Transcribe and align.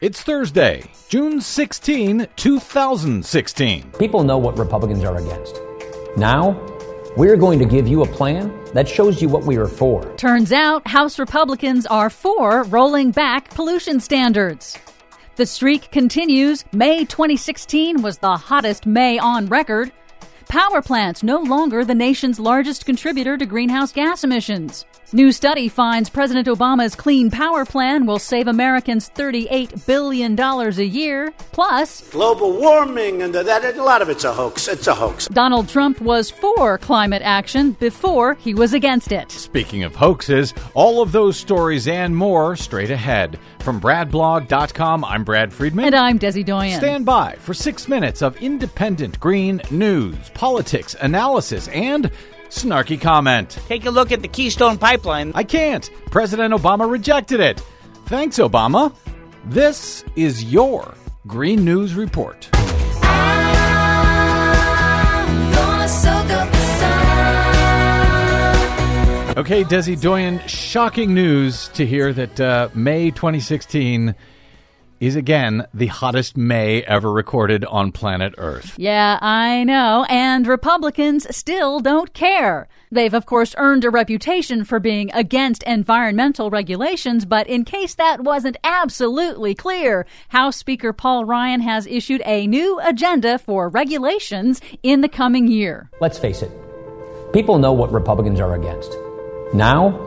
It's 0.00 0.22
Thursday, 0.22 0.84
June 1.08 1.40
16, 1.40 2.28
2016. 2.36 3.90
People 3.98 4.22
know 4.22 4.38
what 4.38 4.56
Republicans 4.56 5.02
are 5.02 5.16
against. 5.16 5.60
Now, 6.16 6.52
we're 7.16 7.36
going 7.36 7.58
to 7.58 7.64
give 7.64 7.88
you 7.88 8.04
a 8.04 8.06
plan 8.06 8.56
that 8.74 8.88
shows 8.88 9.20
you 9.20 9.28
what 9.28 9.42
we 9.42 9.56
are 9.56 9.66
for. 9.66 10.14
Turns 10.14 10.52
out 10.52 10.86
House 10.86 11.18
Republicans 11.18 11.84
are 11.86 12.10
for 12.10 12.62
rolling 12.62 13.10
back 13.10 13.50
pollution 13.50 13.98
standards. 13.98 14.78
The 15.34 15.46
streak 15.46 15.90
continues. 15.90 16.64
May 16.72 17.04
2016 17.04 18.00
was 18.00 18.18
the 18.18 18.36
hottest 18.36 18.86
May 18.86 19.18
on 19.18 19.46
record. 19.46 19.90
Power 20.48 20.80
plants 20.80 21.22
no 21.22 21.42
longer 21.42 21.84
the 21.84 21.94
nation's 21.94 22.40
largest 22.40 22.86
contributor 22.86 23.36
to 23.36 23.44
greenhouse 23.44 23.92
gas 23.92 24.24
emissions. 24.24 24.86
New 25.12 25.32
study 25.32 25.68
finds 25.68 26.10
President 26.10 26.46
Obama's 26.48 26.94
clean 26.94 27.30
power 27.30 27.64
plan 27.64 28.04
will 28.04 28.18
save 28.18 28.46
Americans 28.46 29.10
$38 29.14 29.86
billion 29.86 30.38
a 30.38 30.82
year. 30.82 31.32
Plus, 31.52 32.06
global 32.10 32.52
warming 32.58 33.22
and 33.22 33.34
that, 33.34 33.76
a 33.76 33.82
lot 33.82 34.02
of 34.02 34.10
it's 34.10 34.24
a 34.24 34.32
hoax. 34.32 34.68
It's 34.68 34.86
a 34.86 34.94
hoax. 34.94 35.26
Donald 35.28 35.68
Trump 35.68 36.00
was 36.02 36.30
for 36.30 36.76
climate 36.76 37.22
action 37.22 37.72
before 37.72 38.34
he 38.34 38.52
was 38.52 38.74
against 38.74 39.10
it. 39.10 39.30
Speaking 39.30 39.82
of 39.82 39.94
hoaxes, 39.94 40.52
all 40.74 41.00
of 41.00 41.12
those 41.12 41.38
stories 41.38 41.88
and 41.88 42.14
more 42.14 42.54
straight 42.54 42.90
ahead. 42.90 43.38
From 43.60 43.80
BradBlog.com, 43.80 45.04
I'm 45.06 45.24
Brad 45.24 45.52
Friedman. 45.52 45.86
And 45.86 45.94
I'm 45.94 46.18
Desi 46.18 46.44
Doyen. 46.44 46.78
Stand 46.78 47.06
by 47.06 47.36
for 47.36 47.54
six 47.54 47.88
minutes 47.88 48.22
of 48.22 48.36
independent 48.42 49.18
green 49.20 49.62
news, 49.70 50.16
politics, 50.38 50.94
analysis, 51.00 51.66
and 51.68 52.12
snarky 52.48 52.98
comment. 52.98 53.58
Take 53.66 53.86
a 53.86 53.90
look 53.90 54.12
at 54.12 54.22
the 54.22 54.28
Keystone 54.28 54.78
Pipeline. 54.78 55.32
I 55.34 55.42
can't. 55.42 55.90
President 56.12 56.54
Obama 56.54 56.88
rejected 56.88 57.40
it. 57.40 57.60
Thanks, 58.06 58.38
Obama. 58.38 58.94
This 59.46 60.04
is 60.14 60.44
your 60.44 60.94
Green 61.26 61.64
News 61.64 61.94
Report. 61.94 62.48
Okay, 69.36 69.64
Desi 69.64 70.00
Doyen, 70.00 70.40
shocking 70.46 71.14
news 71.14 71.66
to 71.74 71.84
hear 71.84 72.12
that 72.12 72.40
uh, 72.40 72.68
May 72.74 73.10
2016 73.10 74.14
is 75.00 75.16
again 75.16 75.66
the 75.72 75.86
hottest 75.86 76.36
May 76.36 76.82
ever 76.82 77.12
recorded 77.12 77.64
on 77.64 77.92
planet 77.92 78.34
Earth. 78.38 78.74
Yeah, 78.78 79.18
I 79.20 79.64
know. 79.64 80.06
And 80.08 80.46
Republicans 80.46 81.26
still 81.34 81.80
don't 81.80 82.12
care. 82.14 82.68
They've, 82.90 83.12
of 83.12 83.26
course, 83.26 83.54
earned 83.58 83.84
a 83.84 83.90
reputation 83.90 84.64
for 84.64 84.80
being 84.80 85.12
against 85.12 85.62
environmental 85.64 86.50
regulations, 86.50 87.24
but 87.24 87.46
in 87.46 87.64
case 87.64 87.94
that 87.96 88.22
wasn't 88.22 88.56
absolutely 88.64 89.54
clear, 89.54 90.06
House 90.28 90.56
Speaker 90.56 90.92
Paul 90.92 91.24
Ryan 91.24 91.60
has 91.60 91.86
issued 91.86 92.22
a 92.24 92.46
new 92.46 92.80
agenda 92.80 93.38
for 93.38 93.68
regulations 93.68 94.60
in 94.82 95.02
the 95.02 95.08
coming 95.08 95.48
year. 95.48 95.90
Let's 96.00 96.18
face 96.18 96.42
it, 96.42 96.50
people 97.32 97.58
know 97.58 97.72
what 97.72 97.92
Republicans 97.92 98.40
are 98.40 98.54
against. 98.54 98.96
Now, 99.52 100.04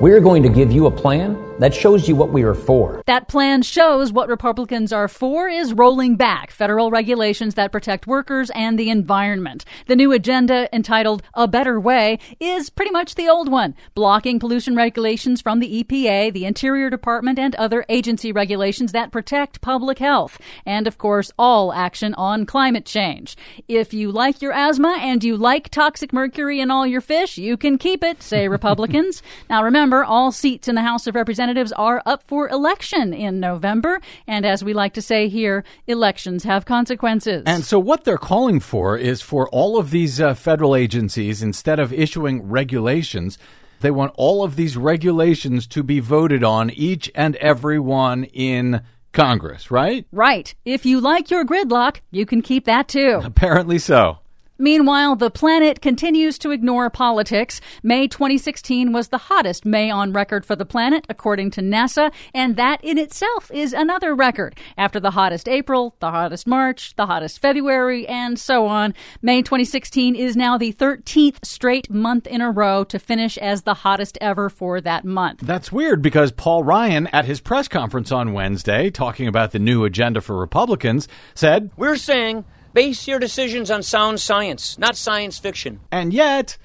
we're 0.00 0.20
going 0.20 0.42
to 0.42 0.48
give 0.48 0.72
you 0.72 0.86
a 0.86 0.90
plan 0.90 1.36
that 1.58 1.74
shows 1.74 2.08
you 2.08 2.16
what 2.16 2.32
we 2.32 2.42
are 2.42 2.54
for. 2.54 3.02
That 3.06 3.28
plan 3.28 3.62
shows 3.62 4.12
what 4.12 4.28
Republicans 4.28 4.92
are 4.92 5.08
for 5.08 5.48
is 5.48 5.72
rolling 5.72 6.16
back 6.16 6.50
federal 6.50 6.90
regulations 6.90 7.54
that 7.54 7.72
protect 7.72 8.06
workers 8.06 8.50
and 8.54 8.78
the 8.78 8.90
environment. 8.90 9.64
The 9.86 9.96
new 9.96 10.12
agenda 10.12 10.68
entitled 10.74 11.22
A 11.34 11.46
Better 11.46 11.78
Way 11.78 12.18
is 12.40 12.70
pretty 12.70 12.90
much 12.90 13.14
the 13.14 13.28
old 13.28 13.50
one, 13.50 13.74
blocking 13.94 14.38
pollution 14.38 14.76
regulations 14.76 15.40
from 15.40 15.60
the 15.60 15.84
EPA, 15.84 16.32
the 16.32 16.46
Interior 16.46 16.90
Department, 16.90 17.38
and 17.38 17.54
other 17.56 17.84
agency 17.88 18.32
regulations 18.32 18.92
that 18.92 19.12
protect 19.12 19.60
public 19.60 19.98
health. 19.98 20.38
And 20.64 20.86
of 20.86 20.98
course, 20.98 21.30
all 21.38 21.72
action 21.72 22.14
on 22.14 22.46
climate 22.46 22.86
change. 22.86 23.36
If 23.68 23.92
you 23.92 24.10
like 24.10 24.40
your 24.40 24.52
asthma 24.52 24.96
and 25.00 25.22
you 25.22 25.36
like 25.36 25.68
toxic 25.68 26.12
mercury 26.12 26.60
in 26.60 26.70
all 26.70 26.86
your 26.86 27.00
fish, 27.00 27.36
you 27.36 27.56
can 27.56 27.78
keep 27.78 28.02
it, 28.02 28.22
say 28.22 28.48
Republicans. 28.62 29.22
now 29.50 29.62
remember, 29.62 30.04
all 30.04 30.32
seats 30.32 30.68
in 30.68 30.74
the 30.74 30.82
House 30.82 31.06
of 31.06 31.14
Representatives 31.14 31.41
representatives 31.42 31.72
are 31.72 32.02
up 32.06 32.22
for 32.22 32.48
election 32.48 33.12
in 33.12 33.40
November. 33.40 34.00
And 34.28 34.46
as 34.46 34.62
we 34.62 34.72
like 34.72 34.94
to 34.94 35.02
say 35.02 35.28
here, 35.28 35.64
elections 35.88 36.44
have 36.44 36.64
consequences. 36.64 37.42
And 37.46 37.64
so, 37.64 37.80
what 37.80 38.04
they're 38.04 38.16
calling 38.16 38.60
for 38.60 38.96
is 38.96 39.22
for 39.22 39.48
all 39.48 39.76
of 39.76 39.90
these 39.90 40.20
uh, 40.20 40.34
federal 40.34 40.76
agencies, 40.76 41.42
instead 41.42 41.80
of 41.80 41.92
issuing 41.92 42.48
regulations, 42.48 43.38
they 43.80 43.90
want 43.90 44.12
all 44.14 44.44
of 44.44 44.54
these 44.54 44.76
regulations 44.76 45.66
to 45.68 45.82
be 45.82 45.98
voted 45.98 46.44
on, 46.44 46.70
each 46.70 47.10
and 47.14 47.34
every 47.36 47.80
one 47.80 48.24
in 48.24 48.82
Congress, 49.12 49.70
right? 49.70 50.06
Right. 50.12 50.54
If 50.64 50.86
you 50.86 51.00
like 51.00 51.30
your 51.30 51.44
gridlock, 51.44 52.00
you 52.12 52.24
can 52.24 52.40
keep 52.42 52.66
that 52.66 52.86
too. 52.86 53.20
Apparently 53.24 53.80
so. 53.80 54.21
Meanwhile, 54.62 55.16
the 55.16 55.28
planet 55.28 55.80
continues 55.80 56.38
to 56.38 56.52
ignore 56.52 56.88
politics. 56.88 57.60
May 57.82 58.06
2016 58.06 58.92
was 58.92 59.08
the 59.08 59.18
hottest 59.18 59.64
May 59.64 59.90
on 59.90 60.12
record 60.12 60.46
for 60.46 60.54
the 60.54 60.64
planet, 60.64 61.04
according 61.08 61.50
to 61.52 61.60
NASA, 61.60 62.12
and 62.32 62.54
that 62.54 62.78
in 62.84 62.96
itself 62.96 63.50
is 63.52 63.72
another 63.72 64.14
record. 64.14 64.56
After 64.78 65.00
the 65.00 65.10
hottest 65.10 65.48
April, 65.48 65.96
the 65.98 66.12
hottest 66.12 66.46
March, 66.46 66.94
the 66.94 67.06
hottest 67.06 67.40
February, 67.40 68.06
and 68.06 68.38
so 68.38 68.68
on, 68.68 68.94
May 69.20 69.42
2016 69.42 70.14
is 70.14 70.36
now 70.36 70.56
the 70.56 70.72
13th 70.72 71.44
straight 71.44 71.90
month 71.90 72.28
in 72.28 72.40
a 72.40 72.52
row 72.52 72.84
to 72.84 73.00
finish 73.00 73.36
as 73.38 73.62
the 73.62 73.74
hottest 73.74 74.16
ever 74.20 74.48
for 74.48 74.80
that 74.80 75.04
month. 75.04 75.40
That's 75.40 75.72
weird 75.72 76.02
because 76.02 76.30
Paul 76.30 76.62
Ryan, 76.62 77.08
at 77.08 77.24
his 77.24 77.40
press 77.40 77.66
conference 77.66 78.12
on 78.12 78.32
Wednesday, 78.32 78.90
talking 78.90 79.26
about 79.26 79.50
the 79.50 79.58
new 79.58 79.84
agenda 79.84 80.20
for 80.20 80.38
Republicans, 80.38 81.08
said, 81.34 81.72
We're 81.76 81.96
saying 81.96 82.44
Base 82.74 83.06
your 83.06 83.18
decisions 83.18 83.70
on 83.70 83.82
sound 83.82 84.18
science, 84.18 84.78
not 84.78 84.96
science 84.96 85.38
fiction. 85.38 85.80
And 85.90 86.14
yet, 86.14 86.56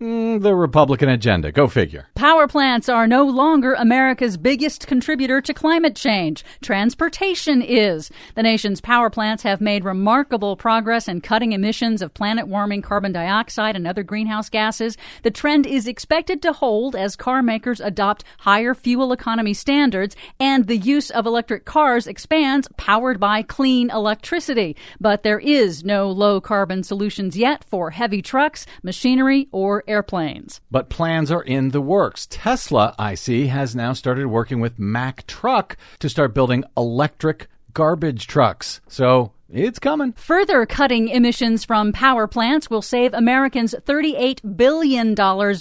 Mm, 0.00 0.42
the 0.42 0.54
Republican 0.54 1.08
agenda. 1.08 1.50
Go 1.50 1.68
figure. 1.68 2.08
Power 2.14 2.46
plants 2.46 2.86
are 2.86 3.06
no 3.06 3.24
longer 3.24 3.72
America's 3.72 4.36
biggest 4.36 4.86
contributor 4.86 5.40
to 5.40 5.54
climate 5.54 5.96
change. 5.96 6.44
Transportation 6.60 7.62
is. 7.62 8.10
The 8.34 8.42
nation's 8.42 8.82
power 8.82 9.08
plants 9.08 9.42
have 9.44 9.62
made 9.62 9.84
remarkable 9.86 10.54
progress 10.54 11.08
in 11.08 11.22
cutting 11.22 11.52
emissions 11.52 12.02
of 12.02 12.12
planet 12.12 12.46
warming 12.46 12.82
carbon 12.82 13.12
dioxide 13.12 13.74
and 13.74 13.86
other 13.86 14.02
greenhouse 14.02 14.50
gases. 14.50 14.98
The 15.22 15.30
trend 15.30 15.66
is 15.66 15.86
expected 15.86 16.42
to 16.42 16.52
hold 16.52 16.94
as 16.94 17.16
car 17.16 17.42
makers 17.42 17.80
adopt 17.80 18.22
higher 18.40 18.74
fuel 18.74 19.12
economy 19.12 19.54
standards 19.54 20.14
and 20.38 20.66
the 20.66 20.76
use 20.76 21.10
of 21.10 21.24
electric 21.24 21.64
cars 21.64 22.06
expands 22.06 22.68
powered 22.76 23.18
by 23.18 23.40
clean 23.40 23.88
electricity. 23.88 24.76
But 25.00 25.22
there 25.22 25.40
is 25.40 25.84
no 25.84 26.10
low 26.10 26.38
carbon 26.38 26.82
solutions 26.82 27.34
yet 27.34 27.64
for 27.64 27.92
heavy 27.92 28.20
trucks, 28.20 28.66
machinery, 28.82 29.48
or 29.52 29.84
airplanes. 29.88 30.60
But 30.70 30.88
plans 30.88 31.30
are 31.30 31.42
in 31.42 31.70
the 31.70 31.80
works. 31.80 32.26
Tesla, 32.30 32.94
I 32.98 33.14
see, 33.14 33.46
has 33.46 33.74
now 33.74 33.92
started 33.92 34.26
working 34.26 34.60
with 34.60 34.78
Mack 34.78 35.26
Truck 35.26 35.76
to 35.98 36.08
start 36.08 36.34
building 36.34 36.64
electric 36.76 37.48
garbage 37.72 38.26
trucks. 38.26 38.80
So 38.88 39.32
it's 39.48 39.78
coming. 39.78 40.12
Further 40.14 40.66
cutting 40.66 41.06
emissions 41.06 41.64
from 41.64 41.92
power 41.92 42.26
plants 42.26 42.68
will 42.68 42.82
save 42.82 43.14
Americans 43.14 43.76
$38 43.86 44.56
billion 44.56 45.14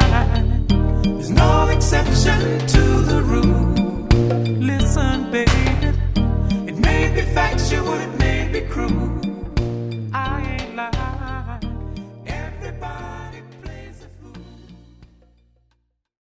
no 1.42 1.70
exception 1.70 2.40
to 2.68 2.84
the 3.12 3.20
rule. 3.32 3.74
Listen, 4.72 5.32
baby, 5.32 5.74
it 6.70 6.78
may 6.78 7.12
be 7.16 7.22
factual, 7.34 7.94
it 7.94 8.14
may 8.20 8.48
be 8.54 8.62
cruel. 8.62 9.31